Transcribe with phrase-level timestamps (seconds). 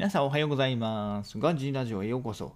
[0.00, 1.38] 皆さんおはようございます。
[1.38, 2.54] ガンジーラジオへようこそ。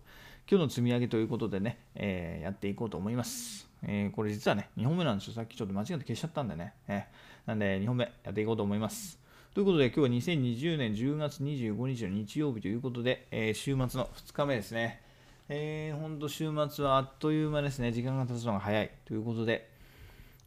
[0.51, 3.69] 今日の積み上げということでね、えーやっていこうと思います。
[3.83, 5.35] えーこれ実はね、2本目なんですよ。
[5.35, 6.73] さっきちょっと間違って消しちゃったんでね。
[6.89, 9.19] えーなんで2本目やっていこうと思います。
[9.53, 15.03] ということで、今日は2020年10月25日の日曜日ということで、え週末の2日目ですね。
[15.51, 17.93] えー、ほんと週末はあっという間ですね。
[17.93, 19.69] 時間が経つのが早いということで、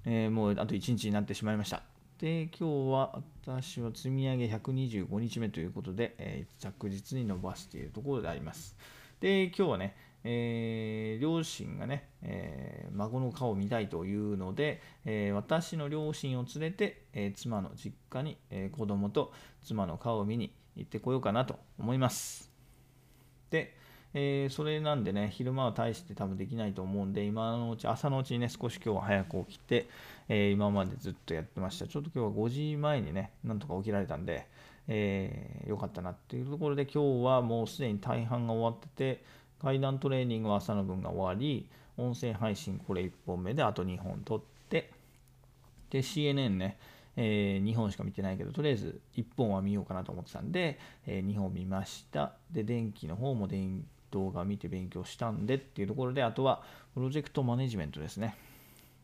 [0.03, 1.83] えもうあと1日になってしまいました。
[2.19, 8.75] で、今日は私は積み上げ125日目ということで、えー着実に伸ばしているところであります。
[9.19, 19.31] で、今日はね、えー両親がね、えー孫の顔を見たいというので、えー私の両親を連れて、え妻の実家に、えー子供と
[19.61, 22.56] 妻の顔を見に行ってこようかなと思います。
[24.13, 29.87] えーそれなんでね、昼間は大して多分できないと思うんで、今のうち、朝のうちにね、少し今日は早く起きて、
[30.29, 31.87] えー今までずっとやってました。
[31.87, 34.47] ちょっと今日は5時前にね、なんとか起きられたんで、
[34.87, 39.23] えーよかったなっていうところで、今日はもうすでに大半が終わってて、
[39.61, 44.91] 階段トレーニングは朝の分が終わり、音声配信これ1本目であと2本撮って、
[45.89, 46.77] で、CNN ね、
[47.15, 52.33] え2本しか見てないけど、とりあえず1本は見ようかなと思ってたんで、え2本見ました。
[52.51, 56.63] で、電気の方も電動画見て勉強したんでっていうところで、あとは
[56.93, 58.35] プロジェクトマネジメントですね。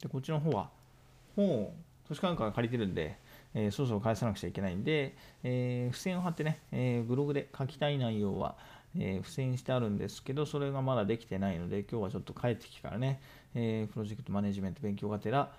[0.02, 0.70] で、こっちの方は
[1.36, 1.74] 本を
[2.08, 3.18] 図書館から借りてるんで、
[3.54, 8.56] えーそろそろ返さなくちゃいけないんで、えー付箋を貼ってね、えーブログで書きたい内容は、
[8.98, 13.22] え付箋してあるんですけど、それがまだできてないので、今日はちょっと帰ってきてからね、
[13.56, 15.52] えプロジェクトマネジメント勉強がてら、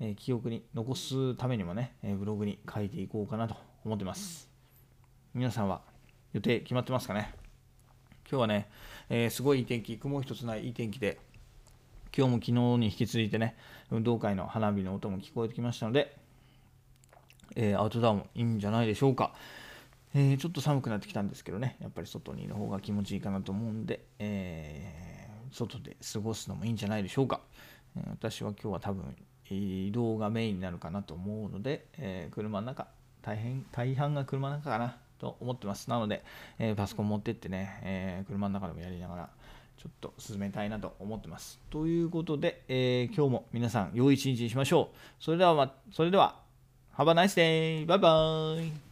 [0.00, 4.48] え記憶に残すためにもね、えブログに書いていこうかなと思ってます。
[5.34, 5.82] 皆さんは
[6.32, 7.41] 予定決まってますかね？
[8.32, 8.66] 今日はね、
[9.10, 11.20] えーすごいいい天気、雲一つないいい天気で、
[12.16, 13.58] 今日も昨日に引き続いてね、
[13.90, 16.16] 運動会の花火の音も聞こえてきましたので、
[17.56, 19.34] えーアウトドアもいいんじゃないでしょうか。
[20.14, 27.42] えーちょっと寒くなってきたんですけどね、やっぱり外にいる方が気持ちいいかなと思うんで、えー外で過ごすのもいいんじゃないでしょうか。
[28.12, 29.14] 私は今日は多分
[29.50, 32.88] 移動がメインになるかなと思うので、え車の中、
[33.20, 35.88] 大変、大半が車の中かなと思ってます。
[35.88, 36.22] なので、
[36.58, 39.30] えーパソコン持ってってね、えー車の中でもやりながら、
[39.78, 41.60] ちょっと進めたいなと思ってます。
[41.70, 44.96] ということで、えー今日も皆さん、良い一日にしましょう。
[45.22, 46.40] それでは、ま、それでは、
[46.96, 47.86] Have a nice day!
[47.86, 48.82] バイバイ